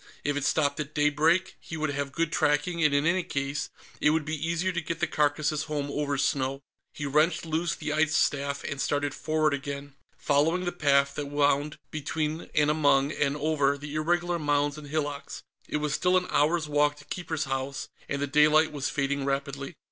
If 0.23 0.35
it 0.35 0.43
stopped 0.45 0.79
at 0.79 0.95
daybreak, 0.95 1.55
he 1.59 1.77
would 1.77 1.91
have 1.91 2.11
good 2.11 2.31
tracking, 2.31 2.83
and 2.83 2.91
in 2.91 3.05
any 3.05 3.21
case, 3.21 3.69
it 3.99 4.09
would 4.09 4.25
be 4.25 4.35
easier 4.47 4.71
to 4.71 4.81
get 4.81 4.99
the 4.99 5.05
carcasses 5.05 5.65
home 5.65 5.91
over 5.91 6.17
snow. 6.17 6.61
He 6.91 7.05
wrenched 7.05 7.45
loose 7.45 7.75
the 7.75 7.93
ice 7.93 8.15
staff 8.15 8.63
and 8.63 8.81
started 8.81 9.13
forward 9.13 9.53
again, 9.53 9.93
following 10.17 10.65
the 10.65 10.71
path 10.71 11.13
that 11.13 11.27
wound 11.27 11.77
between 11.91 12.49
and 12.55 12.71
among 12.71 13.11
and 13.11 13.37
over 13.37 13.77
the 13.77 13.93
irregular 13.93 14.39
mounds 14.39 14.75
and 14.75 14.87
hillocks. 14.87 15.43
It 15.69 15.77
was 15.77 15.93
still 15.93 16.17
an 16.17 16.25
hour's 16.31 16.67
walk 16.67 16.95
to 16.95 17.05
Keeper's 17.05 17.43
House, 17.43 17.87
and 18.09 18.19
the 18.19 18.25
daylight 18.25 18.71
was 18.71 18.89
fading 18.89 19.23
rapidly. 19.23 19.75